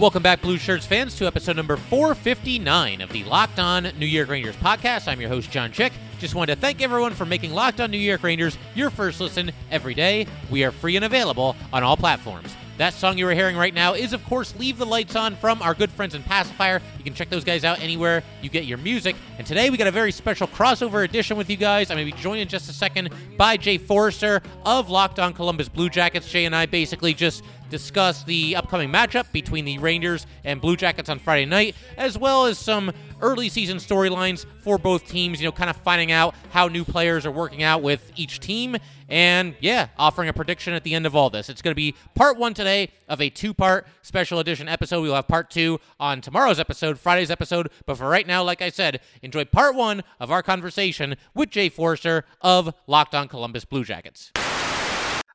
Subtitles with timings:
[0.00, 4.30] Welcome back, Blue Shirts fans, to episode number 459 of the Locked On New York
[4.30, 5.06] Rangers podcast.
[5.06, 5.92] I'm your host, John Chick.
[6.18, 9.52] Just wanted to thank everyone for making Locked On New York Rangers your first listen
[9.70, 10.26] every day.
[10.48, 12.56] We are free and available on all platforms.
[12.78, 15.60] That song you are hearing right now is, of course, Leave the Lights On from
[15.60, 16.80] our good friends in Pacifier.
[16.96, 19.16] You can check those guys out anywhere you get your music.
[19.36, 21.90] And today we got a very special crossover edition with you guys.
[21.90, 25.34] I'm going to be joined in just a second by Jay Forrester of Locked On
[25.34, 26.26] Columbus Blue Jackets.
[26.30, 31.08] Jay and I basically just discuss the upcoming matchup between the Rangers and Blue Jackets
[31.08, 35.52] on Friday night, as well as some early season storylines for both teams, you know,
[35.52, 38.76] kind of finding out how new players are working out with each team.
[39.08, 41.48] And yeah, offering a prediction at the end of all this.
[41.48, 45.02] It's going to be part one today of a two part special edition episode.
[45.02, 47.70] We'll have part two on tomorrow's episode, Friday's episode.
[47.86, 51.68] But for right now, like I said, enjoy part one of our conversation with Jay
[51.68, 54.32] Forrester of Locked On Columbus Blue Jackets.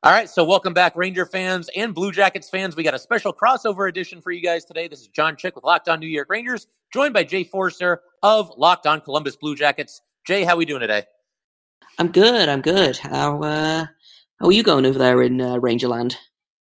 [0.06, 2.76] All right, so welcome back, Ranger fans and Blue Jackets fans.
[2.76, 4.86] We got a special crossover edition for you guys today.
[4.86, 8.52] This is John Chick with Locked On New York Rangers, joined by Jay Forrester of
[8.56, 10.02] Locked On Columbus Blue Jackets.
[10.24, 11.02] Jay, how are we doing today?
[11.98, 12.48] I'm good.
[12.48, 12.96] I'm good.
[12.98, 13.86] How uh,
[14.38, 16.14] how are you going over there in uh, Rangerland?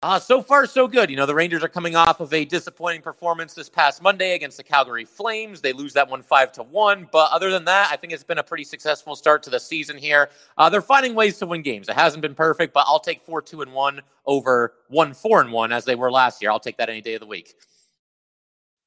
[0.06, 1.10] Uh, so far, so good.
[1.10, 4.56] You know, the Rangers are coming off of a disappointing performance this past Monday against
[4.56, 5.62] the Calgary Flames.
[5.62, 7.10] They lose that one five to one.
[7.12, 9.98] But other than that, I think it's been a pretty successful start to the season
[9.98, 10.30] here.
[10.60, 11.90] Uh, they're finding ways to win games.
[11.90, 15.52] It hasn't been perfect, but I'll take four two and one over one four and
[15.52, 16.52] one as they were last year.
[16.52, 17.56] I'll take that any day of the week.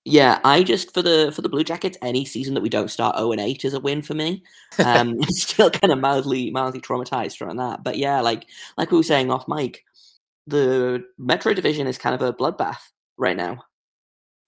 [0.05, 3.17] Yeah, I just for the for the Blue Jackets, any season that we don't start
[3.17, 4.45] zero and eight is a win for me.
[4.79, 7.83] Um, still kind of mildly mildly traumatized from that.
[7.83, 9.85] But yeah, like like we were saying off mic,
[10.49, 12.81] the Metro Division is kind of a bloodbath
[13.17, 13.63] right now.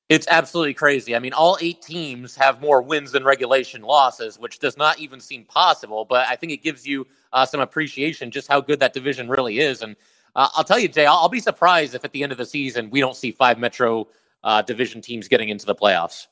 [0.08, 1.14] It's absolutely crazy.
[1.14, 5.20] I mean, all eight teams have more wins than regulation losses, which does not even
[5.20, 6.04] seem possible.
[6.04, 9.60] But I think it gives you uh, some appreciation just how good that division really
[9.60, 9.82] is.
[9.82, 9.94] And
[10.34, 12.46] uh, I'll tell you, Jay, I'll, I'll, be surprised if at the end of the
[12.46, 14.08] season we don't see five Metro
[14.42, 16.26] uh, division teams getting into the playoffs.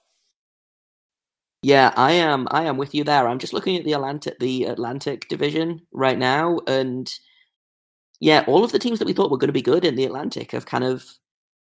[1.63, 2.49] Yeah, I am.
[2.51, 3.29] I am with you there.
[3.29, 7.13] I'm just looking at the Atlantic, the Atlantic division right now, and
[8.21, 10.05] yeah, all of the teams that we thought were going to be good in the
[10.05, 11.05] Atlantic have kind of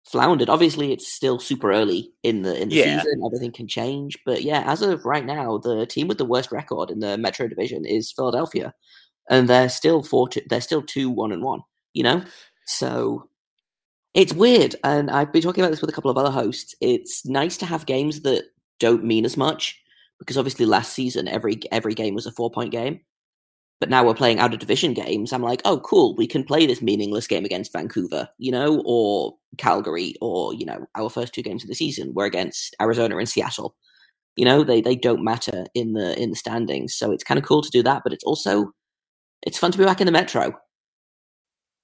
[0.06, 0.48] floundered.
[0.48, 3.00] Obviously, it's still super early in the in the yeah.
[3.00, 4.18] season; everything can change.
[4.24, 7.48] But yeah, as of right now, the team with the worst record in the Metro
[7.48, 8.74] Division is Philadelphia,
[9.28, 10.28] and they're still four.
[10.28, 11.60] Two, they're still two one and one.
[11.92, 12.22] You know,
[12.66, 13.28] so
[14.14, 14.74] it's weird.
[14.84, 16.74] And I've been talking about this with a couple of other hosts.
[16.80, 18.44] It's nice to have games that
[18.80, 19.80] don't mean as much
[20.18, 23.00] because obviously last season every every game was a four point game.
[23.80, 25.32] But now we're playing out of division games.
[25.32, 26.16] I'm like, oh, cool.
[26.16, 30.86] We can play this meaningless game against Vancouver, you know, or Calgary, or you know,
[30.96, 33.76] our first two games of the season were against Arizona and Seattle.
[34.36, 36.94] You know, they they don't matter in the in the standings.
[36.94, 38.02] So it's kind of cool to do that.
[38.02, 38.72] But it's also
[39.42, 40.58] it's fun to be back in the Metro.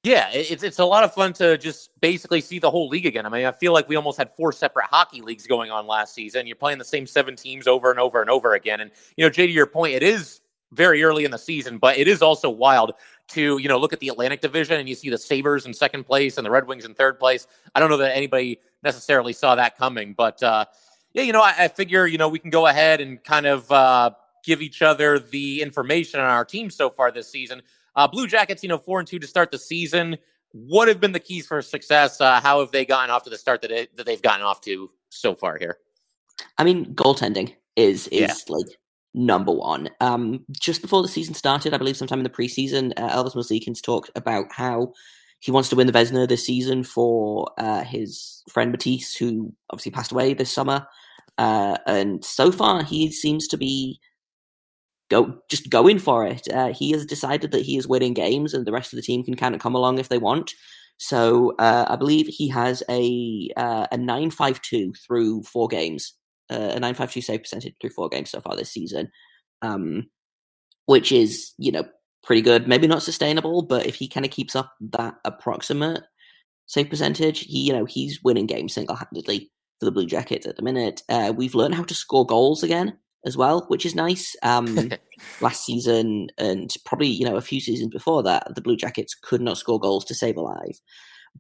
[0.05, 3.25] Yeah, it's it's a lot of fun to just basically see the whole league again.
[3.25, 6.12] I mean, I feel like we almost had four separate hockey leagues going on last
[6.12, 6.47] season.
[6.47, 8.81] You're playing the same seven teams over and over and over again.
[8.81, 10.43] And you know, Jay, to your point, it is
[10.74, 12.92] very early in the season, but it is also wild
[13.28, 16.04] to, you know, look at the Atlantic division and you see the Sabres in second
[16.04, 17.46] place and the Red Wings in third place.
[17.74, 20.66] I don't know that anybody necessarily saw that coming, but uh,
[21.12, 23.70] yeah, you know, I, I, figure, you know, we can go ahead and kind of
[23.70, 24.10] uh,
[24.44, 27.62] give each other the information on our team so far this season.
[27.96, 30.18] Uh, Blue Jackets, you know, four and two to start the season.
[30.52, 32.20] What have been the keys for success?
[32.20, 34.60] Uh, how have they gotten off to the start that, it, that they've gotten off
[34.62, 35.78] to so far here?
[36.58, 38.54] I mean, goaltending is is yeah.
[38.54, 38.66] like
[39.14, 39.88] number one.
[40.00, 43.82] Um, just before the season started, I believe sometime in the preseason, uh, Elvis Merzlikins
[43.82, 44.92] talked about how
[45.38, 49.92] he wants to win the Vezina this season for uh, his friend Matiss, who obviously
[49.92, 50.86] passed away this summer.
[51.38, 54.00] Uh, and so far, he seems to be
[55.11, 56.49] go just going for it.
[56.52, 59.22] Uh, he has decided that he is winning games, and the rest of the team
[59.22, 60.55] can kind of come along if they want.
[60.96, 66.14] So uh, I believe he has a uh, a nine five two through four games
[66.50, 69.11] uh, a 952 save percentage through four games so far this season,
[69.62, 70.05] um,
[70.87, 71.85] which is, you know,
[72.23, 72.67] pretty good.
[72.69, 76.02] Maybe not sustainable, but if he kind of keeps up that approximate
[76.67, 80.56] save percentage, he, you know, he's winning games single handedly for the Blue Jackets at
[80.56, 81.02] the minute.
[81.08, 84.35] Uh, we've learned how to score goals again as well, which is nice.
[84.43, 84.90] Um,
[85.40, 89.40] last season and probably, you know, a few seasons before that, the Blue Jackets could
[89.40, 90.81] not score goals to save alive.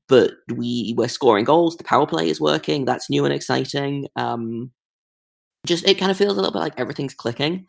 [0.08, 1.76] But we were scoring goals.
[1.76, 2.84] The power play is working.
[2.84, 4.08] That's new and exciting.
[4.16, 4.72] Um,
[5.66, 7.66] just it kind of feels a little bit like everything's clicking.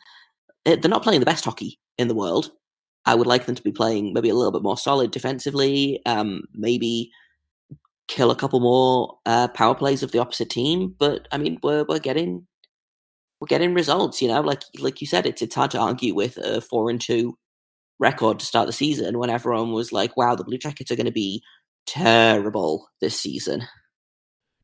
[0.66, 2.52] It, they're not playing the best hockey in the world.
[3.06, 6.02] I would like them to be playing maybe a little bit more solid defensively.
[6.06, 7.12] Um, maybe
[8.08, 10.96] kill a couple more uh, power plays of the opposite team.
[10.98, 12.48] But I mean, we're we're getting
[13.40, 14.22] we're getting results.
[14.22, 17.00] You know, like like you said, it's it's hard to argue with a four and
[17.00, 17.38] two
[18.00, 21.06] record to start the season when everyone was like, "Wow, the Blue Jackets are going
[21.06, 21.44] to be
[21.86, 23.64] terrible this season."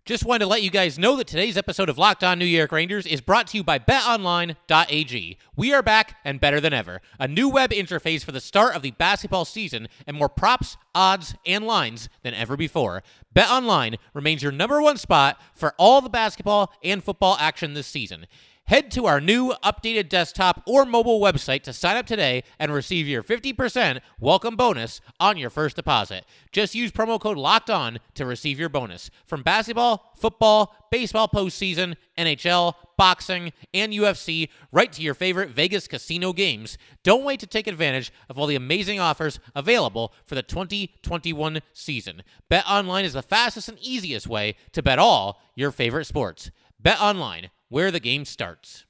[0.04, 2.72] Just wanted to let you guys know that today's episode of Locked On New York
[2.72, 5.38] Rangers is brought to you by betonline.ag.
[5.56, 7.02] We are back and better than ever.
[7.20, 11.36] A new web interface for the start of the basketball season and more props, odds,
[11.46, 13.04] and lines than ever before.
[13.36, 18.26] BetOnline remains your number one spot for all the basketball and football action this season.
[18.72, 23.06] Head to our new updated desktop or mobile website to sign up today and receive
[23.06, 26.24] your 50% welcome bonus on your first deposit.
[26.54, 29.12] Just use promo code LOCKED ON to receive your bonus.
[29.26, 36.32] From basketball, football, baseball postseason, NHL, boxing, and UFC, right to your favorite Vegas casino
[36.32, 36.78] games.
[37.04, 42.24] Don't wait to take advantage of all the amazing offers available for the 2021 season.
[42.48, 46.52] Bet online is the fastest and easiest way to bet all your favorite sports.
[46.80, 48.86] Bet online where the game starts.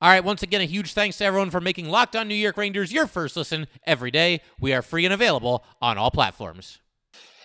[0.00, 2.56] All right, once again, a huge thanks to everyone for making Locked On New York
[2.56, 4.40] Rangers your first listen every day.
[4.58, 6.80] We are free and available on all platforms.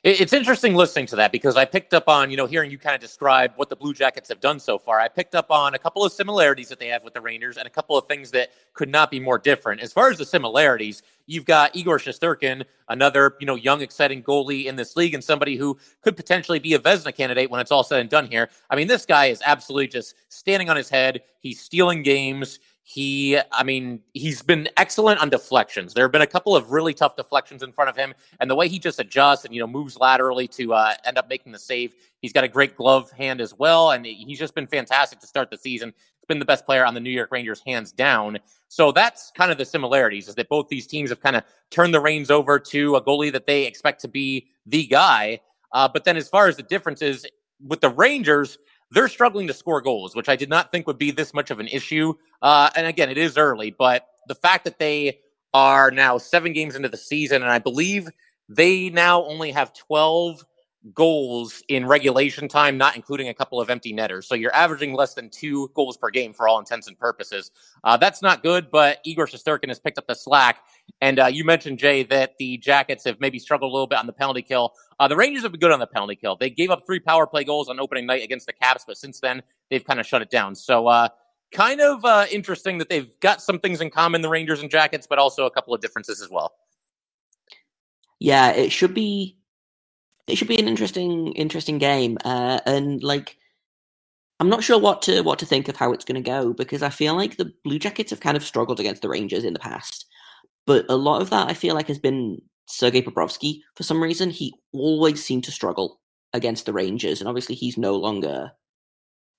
[0.04, 2.96] It's interesting listening to that because I picked up on, you know, hearing you kind
[2.96, 5.00] of describe what the Blue Jackets have done so far.
[5.00, 7.68] I picked up on a couple of similarities that they have with the Rangers and
[7.68, 9.82] a couple of things that could not be more different.
[9.82, 14.66] As far as the similarities, you've got Igor Shesterkin, another, you know, young, exciting goalie
[14.66, 17.84] in this league and somebody who could potentially be a Vezina candidate when it's all
[17.84, 18.50] said and done here.
[18.70, 21.22] I mean, this guy is absolutely just standing on his head.
[21.40, 22.60] He's stealing games.
[22.84, 25.94] He, I mean, he's been excellent on deflections.
[25.94, 28.56] There have been a couple of really tough deflections in front of him, and the
[28.56, 31.60] way he just adjusts and you know moves laterally to uh, end up making the
[31.60, 31.94] save.
[32.22, 35.50] He's got a great glove hand as well, and he's just been fantastic to start
[35.50, 35.94] the season.
[36.28, 38.40] Been the best player on the New York Rangers, hands down.
[38.68, 41.94] So that's kind of the similarities: is that both these teams have kind of turned
[41.94, 45.40] the reins over to a goalie that they expect to be the guy.
[45.72, 47.26] Uh, but then, as far as the differences
[47.66, 48.58] with the Rangers
[48.92, 51.60] they're struggling to score goals, which I did not think would be this much of
[51.60, 52.14] an issue.
[52.42, 55.20] Uh, and again, it is early, but the fact that they
[55.54, 58.08] are now seven games into the season, and I believe
[58.50, 60.44] they now only have 12
[60.94, 64.28] goals in regulation time, not including a couple of empty netters.
[64.28, 67.52] So you're averaging less than two goals per game for all intents and purposes.
[67.84, 70.64] Uh, that's not good, but Igor Shesterkin has picked up the slack.
[71.02, 74.08] And uh, you mentioned, Jay, that the Jackets have maybe struggled a little bit on
[74.08, 74.74] the penalty kill.
[75.00, 76.36] Uh, the Rangers have been good on the penalty kill.
[76.36, 79.20] They gave up three power play goals on opening night against the Caps, but since
[79.20, 80.56] then, they've kind of shut it down.
[80.56, 81.10] So, uh,
[81.52, 85.08] kind of uh, interesting that they've got some things in common, the Rangers and Jackets,
[85.08, 86.54] but also a couple of differences as well.
[88.20, 89.38] Yeah, it should be
[90.28, 92.18] it should be an interesting interesting game.
[92.24, 93.38] Uh, and like,
[94.40, 96.84] I'm not sure what to what to think of how it's going to go because
[96.84, 99.60] I feel like the Blue Jackets have kind of struggled against the Rangers in the
[99.60, 100.06] past,
[100.66, 104.30] but a lot of that I feel like has been Sergei Bobrovsky for some reason.
[104.30, 106.00] He always seemed to struggle
[106.34, 108.52] against the Rangers, and obviously he's no longer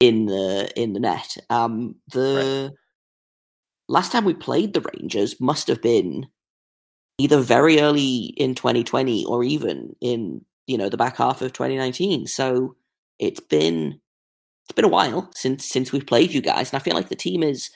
[0.01, 1.37] in the in the net.
[1.51, 2.79] Um, the right.
[3.89, 6.27] last time we played the Rangers must have been
[7.19, 12.29] either very early in 2020 or even in you know the back half of 2019.
[12.29, 12.77] So
[13.19, 13.99] it's been
[14.65, 17.17] it's been a while since since we've played you guys, and I feel like the
[17.17, 17.71] team is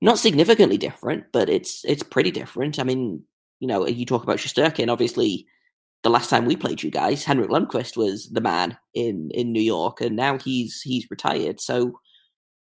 [0.00, 2.80] not significantly different, but it's it's pretty different.
[2.80, 3.22] I mean,
[3.60, 5.46] you know, you talk about Shesterkin, obviously.
[6.04, 9.62] The last time we played you guys, Henrik Lundqvist was the man in in New
[9.62, 11.60] York, and now he's he's retired.
[11.60, 11.98] So,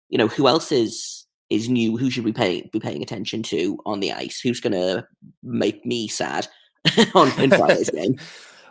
[0.10, 1.98] you know, who else is is new?
[1.98, 4.42] Who should we pay be paying attention to on the ice?
[4.42, 5.08] Who's going to
[5.42, 6.48] make me sad
[7.16, 8.18] on in Friday's game?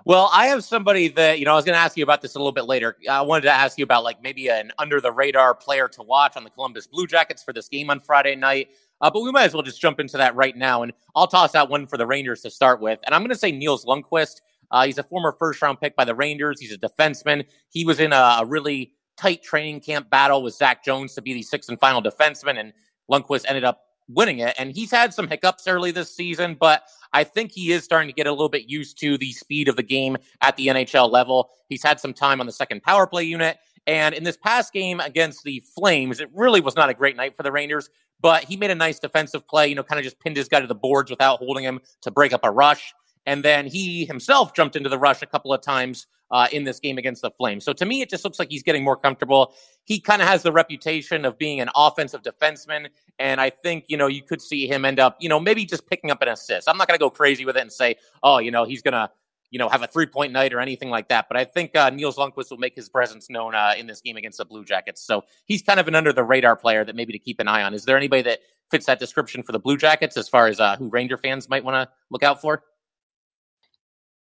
[0.05, 2.35] Well, I have somebody that, you know, I was going to ask you about this
[2.35, 2.97] a little bit later.
[3.09, 6.37] I wanted to ask you about like maybe an under the radar player to watch
[6.37, 8.71] on the Columbus Blue Jackets for this game on Friday night.
[9.01, 10.83] Uh, but we might as well just jump into that right now.
[10.83, 13.01] And I'll toss out one for the Rangers to start with.
[13.05, 14.41] And I'm going to say Nils Lundkvist.
[14.71, 16.61] Uh, he's a former first round pick by the Rangers.
[16.61, 17.45] He's a defenseman.
[17.69, 21.35] He was in a, a really tight training camp battle with Zach Jones to be
[21.35, 22.59] the sixth and final defenseman.
[22.59, 22.73] And
[23.11, 24.55] Lundkvist ended up winning it.
[24.59, 28.15] And he's had some hiccups early this season, but I think he is starting to
[28.15, 31.51] get a little bit used to the speed of the game at the NHL level.
[31.69, 33.59] He's had some time on the second power play unit.
[33.87, 37.37] And in this past game against the Flames, it really was not a great night
[37.37, 37.89] for the Rangers,
[38.21, 40.61] but he made a nice defensive play, you know, kind of just pinned his guy
[40.61, 42.93] to the boards without holding him to break up a rush.
[43.27, 46.79] And then he himself jumped into the rush a couple of times uh, in this
[46.81, 47.65] game against the Flames.
[47.65, 49.55] So to me, it just looks like he's getting more comfortable.
[49.85, 52.89] He kind of has the reputation of being an offensive defenseman.
[53.19, 55.89] And I think, you know, you could see him end up, you know, maybe just
[55.89, 56.69] picking up an assist.
[56.69, 58.93] I'm not going to go crazy with it and say, oh, you know, he's going
[58.93, 59.11] to
[59.51, 61.27] you know, have a three point night or anything like that.
[61.29, 64.17] But I think uh, Nils Lundkvist will make his presence known uh, in this game
[64.17, 65.03] against the Blue Jackets.
[65.03, 67.63] So he's kind of an under the radar player that maybe to keep an eye
[67.63, 67.75] on.
[67.75, 70.77] Is there anybody that fits that description for the Blue Jackets as far as uh,
[70.77, 72.63] who Ranger fans might want to look out for?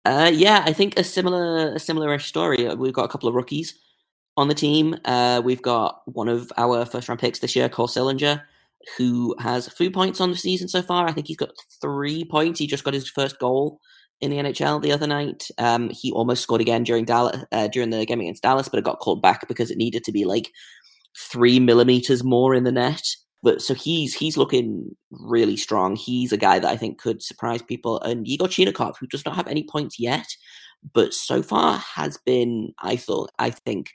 [0.05, 2.67] Uh, yeah, I think a similar a similar-ish story.
[2.67, 3.73] Uh, we've got a couple of rookies
[4.35, 4.95] on the team.
[5.05, 8.41] Uh, we've got one of our first round picks this year, Cole Sillinger,
[8.97, 11.07] who has three points on the season so far.
[11.07, 12.59] I think he's got three points.
[12.59, 13.79] He just got his first goal
[14.19, 15.47] in the NHL the other night.
[15.57, 18.85] Um, he almost scored again during Dallas uh, during the game against Dallas, but it
[18.85, 20.51] got called back because it needed to be like
[21.31, 23.03] three millimeters more in the net.
[23.43, 25.97] But so he's he's looking really strong.
[25.97, 27.99] He's a guy that I think could surprise people.
[28.01, 30.27] And Igor Chinakhov, who does not have any points yet,
[30.93, 33.91] but so far has been, I thought, I think,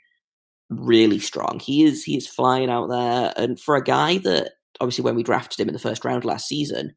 [0.70, 1.60] really strong.
[1.60, 5.22] He is he is flying out there, and for a guy that obviously when we
[5.22, 6.94] drafted him in the first round last season,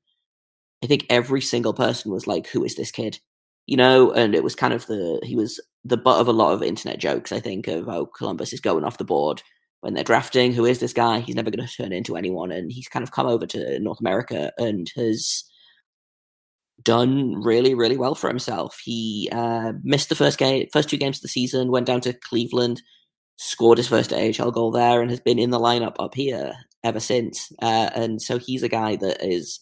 [0.84, 3.20] I think every single person was like, "Who is this kid?"
[3.68, 6.54] You know, and it was kind of the he was the butt of a lot
[6.54, 7.32] of internet jokes.
[7.32, 9.42] I think of oh, Columbus is going off the board
[9.82, 10.54] when they're drafting.
[10.54, 11.20] Who is this guy?
[11.20, 14.00] He's never going to turn into anyone, and he's kind of come over to North
[14.00, 15.44] America and has
[16.84, 18.80] done really, really well for himself.
[18.84, 22.14] He uh, missed the first game, first two games of the season, went down to
[22.14, 22.82] Cleveland,
[23.38, 27.00] scored his first AHL goal there, and has been in the lineup up here ever
[27.00, 27.52] since.
[27.62, 29.60] Uh, and so he's a guy that is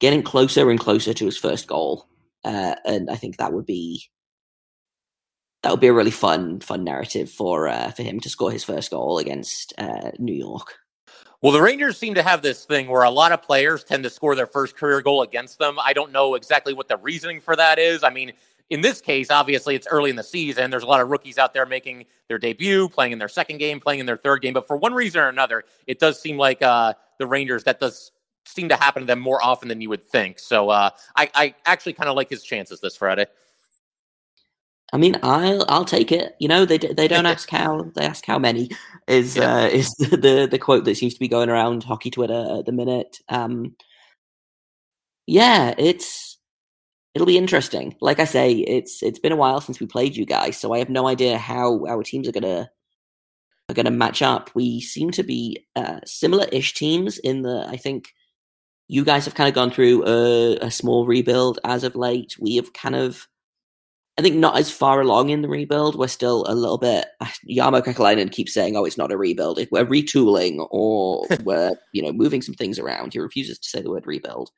[0.00, 2.06] getting closer and closer to his first goal.
[2.44, 4.04] Uh, and I think that would be
[5.62, 8.64] that would be a really fun fun narrative for uh, for him to score his
[8.64, 10.74] first goal against uh, New York.
[11.40, 14.10] Well, the Rangers seem to have this thing where a lot of players tend to
[14.10, 15.76] score their first career goal against them.
[15.82, 18.04] I don't know exactly what the reasoning for that is.
[18.04, 18.32] I mean,
[18.70, 20.70] in this case, obviously, it's early in the season.
[20.70, 23.80] There's a lot of rookies out there making their debut, playing in their second game,
[23.80, 24.54] playing in their third game.
[24.54, 28.12] But for one reason or another, it does seem like uh, the Rangers that does
[28.46, 30.38] seem to happen to them more often than you would think.
[30.38, 33.26] So uh, I, I actually kind of like his chances this Friday.
[34.92, 36.34] I mean, I'll I'll take it.
[36.38, 38.70] You know, they they don't ask how they ask how many
[39.08, 39.54] is yeah.
[39.54, 42.72] uh, is the the quote that seems to be going around hockey Twitter at the
[42.72, 43.18] minute.
[43.28, 43.74] Um,
[45.26, 46.38] yeah, it's
[47.14, 47.96] it'll be interesting.
[48.00, 50.78] Like I say, it's it's been a while since we played you guys, so I
[50.78, 52.70] have no idea how our teams are gonna
[53.68, 54.50] are gonna match up.
[54.54, 58.12] We seem to be uh, similar-ish teams in the I think
[58.88, 62.36] you guys have kind of gone through a, a, small rebuild as of late.
[62.38, 63.26] We have kind of,
[64.22, 65.98] I think, not as far along in the rebuild.
[65.98, 67.06] We're still a little bit.
[67.50, 69.58] Jarmo Kekalainen keeps saying, "Oh, it's not a rebuild.
[69.72, 73.90] We're retooling, or we're you know moving some things around." He refuses to say the
[73.90, 74.50] word rebuild.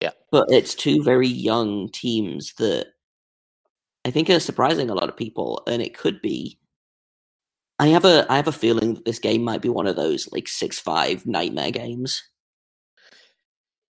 [0.00, 2.86] Yeah, but it's two very young teams that
[4.04, 6.60] I think are surprising a lot of people, and it could be.
[7.80, 10.28] I have a I have a feeling that this game might be one of those
[10.30, 12.22] like six five nightmare games.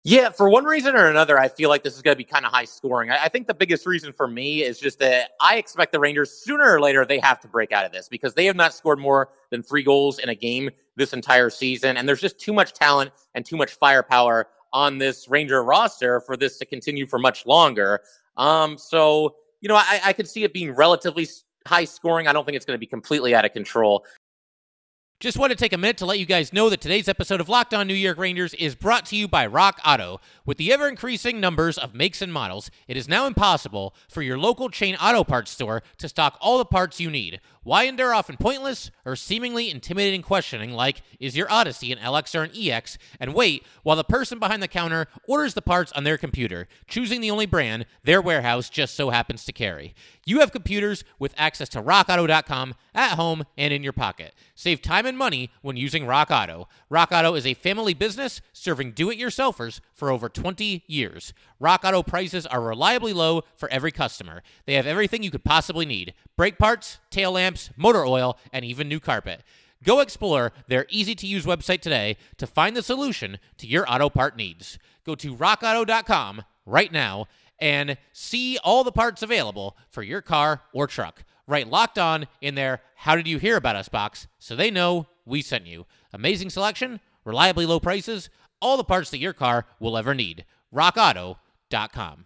[0.05, 2.45] Yeah, for one reason or another, I feel like this is going to be kind
[2.45, 3.09] of high scoring.
[3.09, 6.29] I, I, think the biggest reason for me is just that I expect the Rangers
[6.29, 8.99] sooner or later they have to break out of this because they have not scored
[8.99, 12.73] more than three goals in a game this entire season, and there's just too much
[12.73, 17.45] talent and too much firepower on this Ranger roster for this to continue for much
[17.45, 18.01] longer.
[18.35, 21.25] Um, so you know, I, I could see it being relatively
[21.65, 22.27] high scoring.
[22.27, 24.05] I don't think it's going to be completely out of control.
[25.23, 27.47] Just want to take a minute to let you guys know that today's episode of
[27.47, 30.19] Locked On New York Rangers is brought to you by Rock Auto.
[30.45, 34.37] With the ever increasing numbers of makes and models, it is now impossible for your
[34.37, 37.39] local chain auto parts store to stock all the parts you need.
[37.63, 42.43] Why endure often pointless or seemingly intimidating questioning like, is your Odyssey an LX or
[42.43, 42.97] an EX?
[43.21, 47.21] And wait while the person behind the counter orders the parts on their computer, choosing
[47.21, 49.95] the only brand their warehouse just so happens to carry.
[50.25, 54.33] You have computers with access to rockauto.com at home and in your pocket.
[54.55, 56.67] Save time and money when using Rock Auto.
[56.89, 61.33] Rock Auto is a family business serving do it yourselfers for over 20 years.
[61.59, 64.43] Rock Auto prices are reliably low for every customer.
[64.65, 68.87] They have everything you could possibly need brake parts, tail lamps, motor oil, and even
[68.87, 69.41] new carpet.
[69.83, 74.09] Go explore their easy to use website today to find the solution to your auto
[74.09, 74.79] part needs.
[75.05, 77.27] Go to rockauto.com right now
[77.59, 81.23] and see all the parts available for your car or truck.
[81.47, 85.07] Write locked on in their How Did You Hear About Us box so they know
[85.25, 85.85] we sent you.
[86.13, 88.29] Amazing selection, reliably low prices,
[88.61, 90.45] all the parts that your car will ever need.
[90.73, 92.25] RockAuto.com.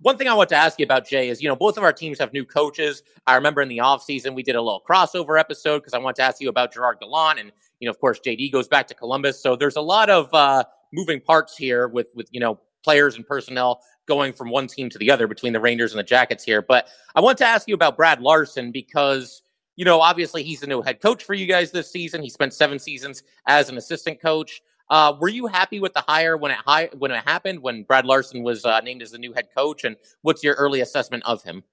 [0.00, 1.92] One thing I want to ask you about, Jay, is you know, both of our
[1.92, 3.02] teams have new coaches.
[3.26, 6.22] I remember in the offseason, we did a little crossover episode because I want to
[6.22, 7.40] ask you about Gerard Gallant.
[7.40, 7.50] And,
[7.80, 9.42] you know, of course, JD goes back to Columbus.
[9.42, 13.26] So there's a lot of uh, moving parts here with, with, you know, players and
[13.26, 16.62] personnel going from one team to the other between the Rangers and the Jackets here.
[16.62, 19.42] But I want to ask you about Brad Larsen because,
[19.76, 22.22] you know, obviously he's the new head coach for you guys this season.
[22.22, 24.62] He spent seven seasons as an assistant coach.
[24.90, 28.06] Uh, were you happy with the hire when it hi- when it happened when Brad
[28.06, 29.84] Larsen was uh, named as the new head coach?
[29.84, 31.64] And what's your early assessment of him?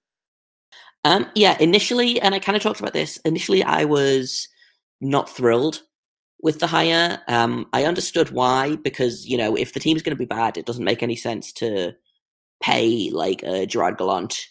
[1.04, 3.18] Um, yeah, initially, and I kind of talked about this.
[3.18, 4.50] Initially, I was
[5.00, 5.84] not thrilled
[6.42, 7.22] with the hire.
[7.28, 10.66] Um, I understood why because you know if the team's going to be bad, it
[10.66, 11.94] doesn't make any sense to
[12.62, 14.48] pay like uh, Gerard Gallant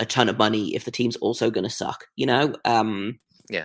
[0.00, 2.06] a ton of money if the team's also going to suck.
[2.16, 3.18] You know, um,
[3.50, 3.64] yeah.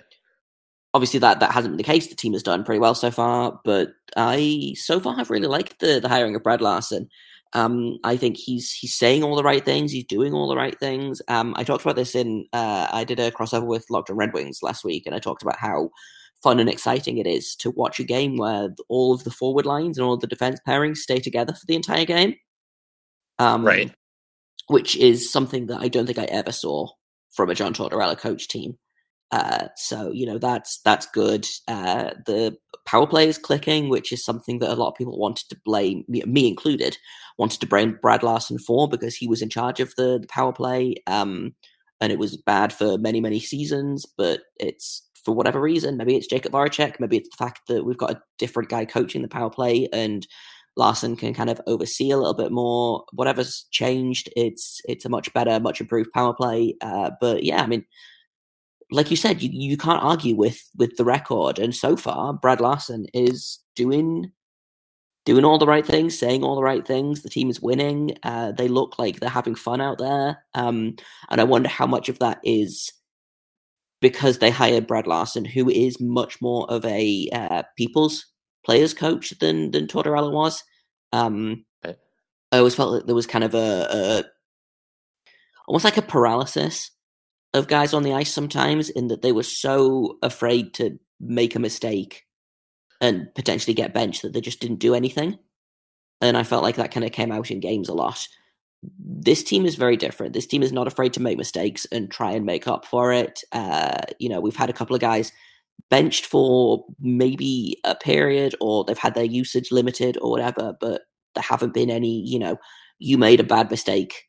[0.94, 2.06] Obviously, that that hasn't been the case.
[2.06, 5.80] The team has done pretty well so far, but I so far have really liked
[5.80, 7.08] the the hiring of Brad Larsen.
[7.52, 9.92] Um, I think he's he's saying all the right things.
[9.92, 11.20] He's doing all the right things.
[11.28, 14.32] Um, I talked about this in uh, I did a crossover with Locked on Red
[14.32, 15.90] Wings last week, and I talked about how
[16.42, 19.96] fun and exciting it is to watch a game where all of the forward lines
[19.96, 22.34] and all of the defense pairings stay together for the entire game.
[23.38, 23.92] Um, right.
[24.68, 26.88] Which is something that I don't think I ever saw
[27.32, 28.76] from a John Tortorella coach team.
[29.34, 31.44] Uh, so you know that's that's good.
[31.66, 35.48] Uh, the power play is clicking, which is something that a lot of people wanted
[35.48, 36.96] to blame me, me included,
[37.36, 40.52] wanted to blame Brad Larsen for because he was in charge of the, the power
[40.52, 41.52] play, um,
[42.00, 44.06] and it was bad for many many seasons.
[44.06, 47.98] But it's for whatever reason, maybe it's Jakub Voracek, maybe it's the fact that we've
[47.98, 50.28] got a different guy coaching the power play, and
[50.76, 53.04] Larsen can kind of oversee a little bit more.
[53.12, 56.76] Whatever's changed, it's it's a much better, much improved power play.
[56.80, 57.84] Uh, but yeah, I mean,
[58.94, 61.58] like you said, you, you can't argue with with the record.
[61.58, 64.32] And so far, Brad Larsen is doing
[65.24, 67.22] doing all the right things, saying all the right things.
[67.22, 68.16] The team is winning.
[68.22, 70.44] Uh, they look like they're having fun out there.
[70.54, 70.96] Um,
[71.30, 72.92] and I wonder how much of that is
[74.00, 78.26] because they hired Brad Larsen, who is much more of a uh, people's
[78.64, 80.62] players coach than than Tortorella was.
[81.12, 84.24] Um, I always felt that there was kind of a, a
[85.66, 86.90] almost like a paralysis
[87.54, 91.60] of guys on the ice sometimes, in that they were so afraid to make a
[91.60, 92.24] mistake
[93.00, 95.38] and potentially get benched that they just didn't do anything.
[96.20, 98.26] And I felt like that kind of came out in games a lot
[98.98, 100.32] this team is very different.
[100.32, 103.42] This team is not afraid to make mistakes and try and make up for it.
[103.52, 105.32] Uh, you know, we've had a couple of guys
[105.90, 111.02] benched for maybe a period or they've had their usage limited or whatever, but
[111.34, 112.56] there haven't been any, you know,
[112.98, 114.24] you made a bad mistake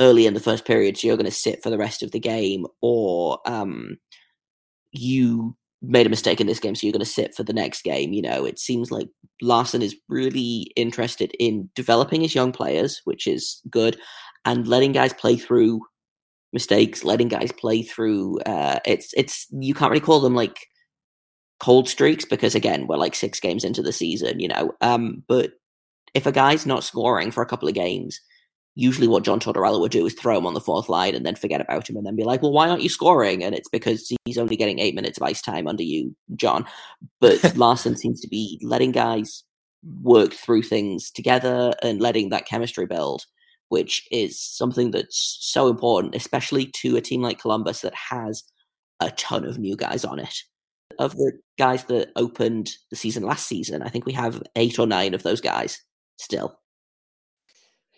[0.00, 2.20] early in the first period, so you're going to sit for the rest of the
[2.20, 3.98] game, or um,
[4.92, 7.82] you made a mistake in this game, so you're going to sit for the next
[7.82, 8.12] game.
[8.12, 9.08] You know, it seems like
[9.40, 13.96] Larsen is really interested in developing his young players, which is good,
[14.44, 15.80] and letting guys play through
[16.52, 18.38] mistakes, letting guys play through.
[18.40, 20.66] Uh, it's it's you can't really call them like
[21.60, 24.72] cold streaks because again we're like six games into the season, you know.
[24.80, 25.52] Um, but
[26.14, 28.20] if a guy's not scoring for a couple of games,
[28.78, 31.34] usually what John Tortorella would do is throw him on the fourth line and then
[31.34, 33.42] forget about him and then be like, well, why aren't you scoring?
[33.42, 36.64] And it's because he's only getting eight minutes of ice time under you, John.
[37.20, 39.42] But Larsen seems to be letting guys
[40.00, 43.24] work through things together and letting that chemistry build,
[43.68, 48.44] which is something that's so important, especially to a team like Columbus that has
[49.00, 50.34] a ton of new guys on it.
[51.00, 54.86] Of the guys that opened the season last season, I think we have eight or
[54.86, 55.82] nine of those guys
[56.16, 56.60] still.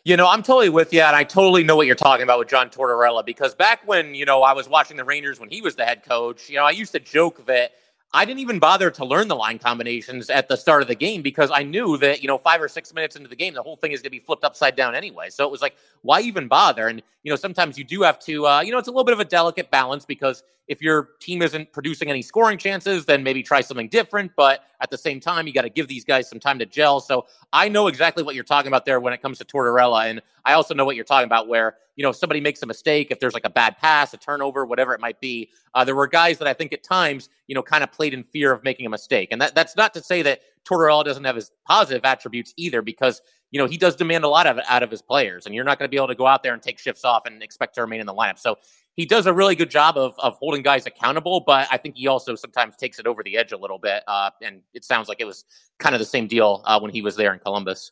[0.03, 2.49] You know, I'm totally with you, and I totally know what you're talking about with
[2.49, 5.77] John Tortorella because back when, you know, I was watching the Rangers when he was
[5.77, 7.73] the head coach, you know, I used to joke that
[8.12, 11.23] I didn't even bother to learn the line combinations at the start of the game
[11.23, 13.77] because I knew that, you know, five or six minutes into the game, the whole
[13.77, 15.31] thing is going to be flipped upside down anyway.
[15.31, 16.88] So it was like, why even bother?
[16.88, 19.12] And, you know, sometimes you do have to, uh, you know, it's a little bit
[19.12, 23.44] of a delicate balance because if your team isn't producing any scoring chances, then maybe
[23.44, 24.33] try something different.
[24.37, 26.99] But at the same time, you got to give these guys some time to gel.
[26.99, 30.11] So I know exactly what you're talking about there when it comes to Tortorella.
[30.11, 33.11] And I also know what you're talking about where, you know, somebody makes a mistake,
[33.11, 36.07] if there's like a bad pass, a turnover, whatever it might be, uh, there were
[36.07, 38.87] guys that I think at times, you know, kind of played in fear of making
[38.87, 39.29] a mistake.
[39.31, 43.22] And that, that's not to say that Tortorella doesn't have his positive attributes either, because
[43.53, 45.76] you know, he does demand a lot of out of his players, and you're not
[45.76, 47.81] going to be able to go out there and take shifts off and expect to
[47.81, 48.38] remain in the lineup.
[48.38, 48.59] So
[48.94, 52.07] he does a really good job of of holding guys accountable, but I think he
[52.07, 54.05] also sometimes takes it over the edge a little bit.
[54.07, 55.44] Uh, and it sounds like it was
[55.81, 57.90] kind of the same deal uh, when he was there in Columbus.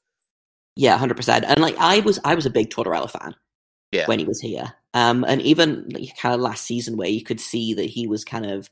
[0.79, 1.45] Yeah, hundred percent.
[1.45, 3.35] And like I was, I was a big Tortorella fan.
[3.91, 4.07] Yeah.
[4.07, 7.41] when he was here, um, and even like, kind of last season where you could
[7.41, 8.71] see that he was kind of.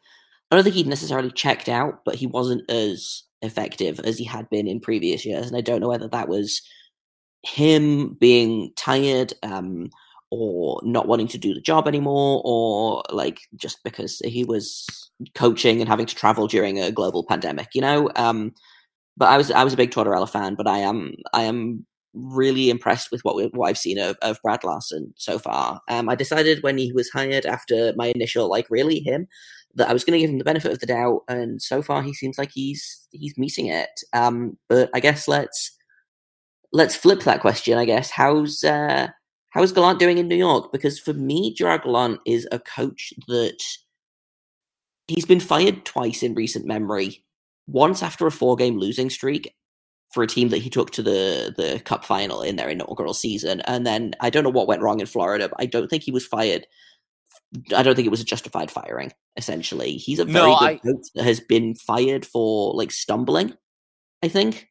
[0.50, 4.48] I don't think he'd necessarily checked out, but he wasn't as effective as he had
[4.50, 5.46] been in previous years.
[5.46, 6.62] And I don't know whether that was
[7.42, 9.88] him being tired um,
[10.30, 14.86] or not wanting to do the job anymore, or like just because he was
[15.34, 18.10] coaching and having to travel during a global pandemic, you know.
[18.16, 18.52] Um,
[19.16, 22.70] but I was I was a big Tortorella fan, but I am I am really
[22.70, 25.80] impressed with what we, what I've seen of, of Brad Larsen so far.
[25.88, 29.28] Um, I decided when he was hired after my initial like really him
[29.74, 32.02] that I was going to give him the benefit of the doubt, and so far
[32.02, 34.00] he seems like he's he's meeting it.
[34.12, 35.76] Um, but I guess let's
[36.72, 37.78] let's flip that question.
[37.78, 39.08] I guess how's uh,
[39.50, 40.72] how's Gallant doing in New York?
[40.72, 43.58] Because for me, Gerard Gallant is a coach that
[45.08, 47.22] he's been fired twice in recent memory.
[47.68, 49.54] Once after a four game losing streak,
[50.12, 53.60] for a team that he took to the the cup final in their inaugural season.
[53.62, 56.12] And then I don't know what went wrong in Florida, but I don't think he
[56.12, 56.66] was fired.
[57.74, 59.12] I don't think it was a justified firing.
[59.36, 63.54] Essentially, he's a very No, good I- coach that has been fired for like stumbling.
[64.22, 64.68] I think.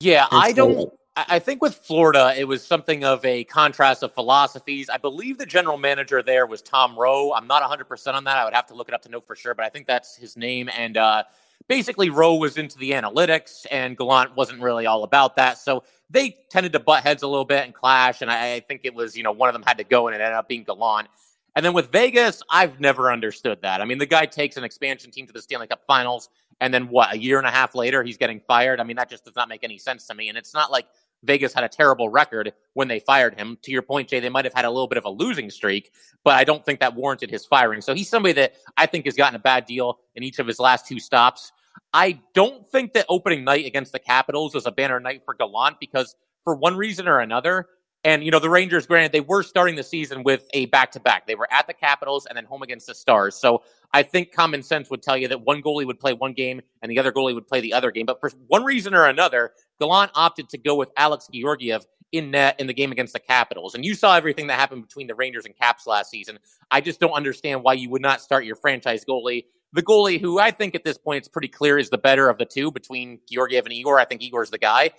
[0.00, 0.90] Yeah, And I so, don't.
[1.16, 4.88] I I think with Florida, it was something of a contrast of philosophies.
[4.88, 7.32] I believe the general manager there was Tom Rowe.
[7.34, 8.36] I'm not 100% on that.
[8.38, 10.16] I would have to look it up to know for sure, but I think that's
[10.16, 10.70] his name.
[10.74, 11.24] And uh,
[11.68, 15.58] basically, Rowe was into the analytics, and Gallant wasn't really all about that.
[15.58, 18.22] So they tended to butt heads a little bit and clash.
[18.22, 20.14] And I, I think it was, you know, one of them had to go, and
[20.14, 21.08] it ended up being Gallant.
[21.56, 23.80] And then with Vegas, I've never understood that.
[23.80, 26.28] I mean, the guy takes an expansion team to the Stanley Cup finals,
[26.60, 28.80] and then what, a year and a half later, he's getting fired?
[28.80, 30.28] I mean, that just does not make any sense to me.
[30.28, 30.86] And it's not like
[31.22, 33.58] Vegas had a terrible record when they fired him.
[33.62, 35.92] To your point, Jay, they might have had a little bit of a losing streak,
[36.24, 37.80] but I don't think that warranted his firing.
[37.80, 40.58] So he's somebody that I think has gotten a bad deal in each of his
[40.58, 41.52] last two stops.
[41.92, 45.78] I don't think that opening night against the Capitals was a banner night for Gallant
[45.80, 47.68] because for one reason or another,
[48.04, 51.00] and you know, the Rangers, granted, they were starting the season with a back to
[51.00, 51.26] back.
[51.26, 53.34] They were at the Capitals and then home against the Stars.
[53.34, 56.62] So I think common sense would tell you that one goalie would play one game
[56.82, 58.06] and the other goalie would play the other game.
[58.06, 62.58] But for one reason or another, Gallant opted to go with Alex Georgiev in net
[62.58, 63.74] in the game against the Capitals.
[63.74, 66.38] And you saw everything that happened between the Rangers and Caps last season.
[66.70, 69.44] I just don't understand why you would not start your franchise goalie.
[69.72, 72.38] The goalie who I think at this point it's pretty clear is the better of
[72.38, 74.00] the two between Georgiev and Igor.
[74.00, 74.90] I think Igor's the guy.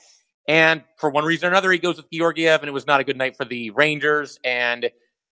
[0.48, 3.04] And for one reason or another, he goes with Georgiev, and it was not a
[3.04, 4.40] good night for the Rangers.
[4.44, 4.90] And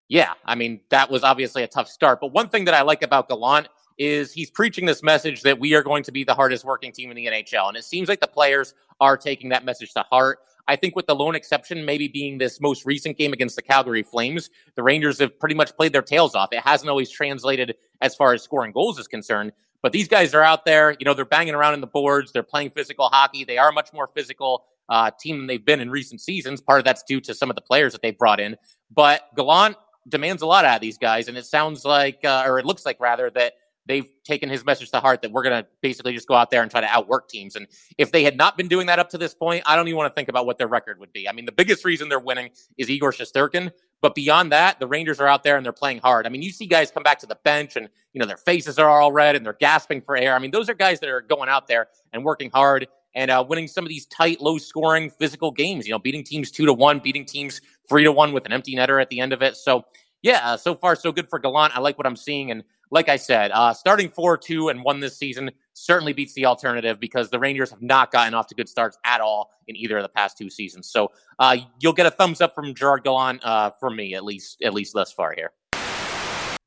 [0.08, 2.20] yeah, I mean, that was obviously a tough start.
[2.22, 3.68] But one thing that I like about Gallant
[3.98, 7.12] is he's preaching this message that we are going to be the hardest working team
[7.12, 7.68] in the NHL.
[7.68, 10.40] And it seems like the players are taking that message to heart.
[10.70, 14.04] I think with the lone exception maybe being this most recent game against the Calgary
[14.04, 16.50] Flames, the Rangers have pretty much played their tails off.
[16.54, 19.52] It hasn't always translated as far as scoring goals is concerned.
[19.82, 22.32] But these guys are out there, you know, they're banging around in the boards.
[22.32, 23.46] They're playing physical hockey.
[23.46, 26.62] They are a much more physical uh, team than they've been in recent seasons.
[26.62, 28.58] Part of that's due to some of the players that they brought in.
[28.92, 32.60] But Gallant demands a lot out of these guys, and it sounds like, uh, or
[32.60, 33.54] it looks like rather, that
[33.86, 36.62] they've taken his message to heart that we're going to basically just go out there
[36.62, 37.56] and try to outwork teams.
[37.56, 39.98] And if they had not been doing that up to this point, I don't even
[39.98, 41.28] want to think about what their record would be.
[41.28, 43.72] I mean, the biggest reason they're winning is Igor Shesterkin.
[44.02, 46.26] But beyond that, the Rangers are out there and they're playing hard.
[46.26, 48.80] I mean, you see guys come back to the bench and, you know, their faces
[48.80, 50.36] are all red and they're gasping for air.
[50.36, 53.44] I mean, those are guys that are going out there and working hard and uh,
[53.48, 56.74] winning some of these tight, low scoring physical games, you know, beating teams two to
[56.74, 57.60] one, beating teams
[57.90, 59.58] three to one with an empty netter at the end of it.
[59.58, 59.84] So,
[60.22, 61.76] yeah, uh, so far so good for Gallant.
[61.76, 62.52] I like what I'm seeing.
[62.52, 66.46] And like I said, uh, starting 4 2 and 1 this season certainly beats the
[66.46, 69.98] alternative because the Rangers have not gotten off to good starts at all in either
[69.98, 70.90] of the past two seasons.
[70.90, 74.74] So uh, you'll get a thumbs up from Gerard Gallant uh, me, at least, at
[74.74, 75.52] least thus far here.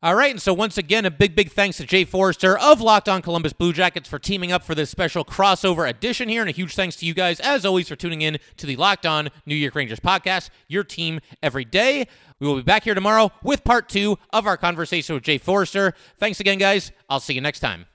[0.04, 3.08] All right, and so once again, a big, big thanks to Jay Forrester of Locked
[3.08, 6.52] On Columbus Blue Jackets for teaming up for this special crossover edition here, and a
[6.52, 9.54] huge thanks to you guys, as always, for tuning in to the Locked On New
[9.54, 12.08] York Rangers podcast, your team every day.
[12.40, 15.94] We will be back here tomorrow with part two of our conversation with Jay Forrester.
[16.18, 16.90] Thanks again, guys.
[17.08, 17.86] I'll see you next time.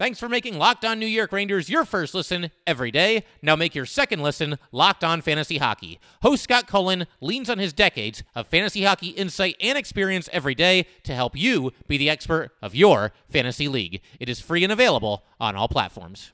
[0.00, 3.22] Thanks for making Locked On New York Rangers your first listen every day.
[3.42, 6.00] Now make your second listen Locked On Fantasy Hockey.
[6.22, 10.86] Host Scott Cullen leans on his decades of fantasy hockey insight and experience every day
[11.02, 14.00] to help you be the expert of your fantasy league.
[14.18, 16.32] It is free and available on all platforms.